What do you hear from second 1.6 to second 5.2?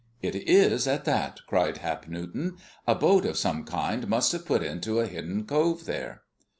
Hap Newton. "A boat of some kind must have put into a